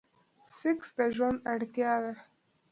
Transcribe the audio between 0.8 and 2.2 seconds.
د ژوند اړتيا ده.